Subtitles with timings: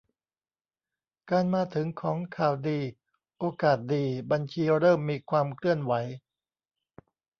[1.31, 2.79] การมาถึงของข่าวดี
[3.39, 5.93] โอกาสดี บัญชีเริ่มมีความเคลื่อนไหว